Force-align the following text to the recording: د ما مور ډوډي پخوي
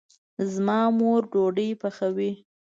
د 0.49 0.51
ما 0.65 0.79
مور 0.97 1.21
ډوډي 1.31 1.69
پخوي 1.81 2.31